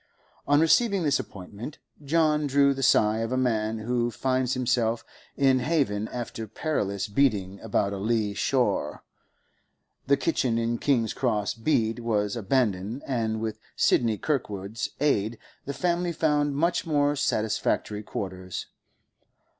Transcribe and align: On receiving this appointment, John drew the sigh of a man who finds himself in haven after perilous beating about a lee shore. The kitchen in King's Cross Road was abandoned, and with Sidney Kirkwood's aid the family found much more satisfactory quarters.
On 0.47 0.59
receiving 0.59 1.03
this 1.03 1.19
appointment, 1.19 1.77
John 2.03 2.47
drew 2.47 2.73
the 2.73 2.81
sigh 2.81 3.19
of 3.19 3.31
a 3.31 3.37
man 3.37 3.77
who 3.77 4.09
finds 4.09 4.55
himself 4.55 5.05
in 5.37 5.59
haven 5.59 6.07
after 6.07 6.47
perilous 6.47 7.07
beating 7.07 7.59
about 7.59 7.93
a 7.93 7.99
lee 7.99 8.33
shore. 8.33 9.03
The 10.07 10.17
kitchen 10.17 10.57
in 10.57 10.79
King's 10.79 11.13
Cross 11.13 11.59
Road 11.59 11.99
was 11.99 12.35
abandoned, 12.35 13.03
and 13.05 13.41
with 13.41 13.59
Sidney 13.75 14.17
Kirkwood's 14.17 14.89
aid 14.99 15.37
the 15.65 15.71
family 15.73 16.13
found 16.13 16.55
much 16.55 16.83
more 16.83 17.15
satisfactory 17.15 18.01
quarters. 18.01 18.65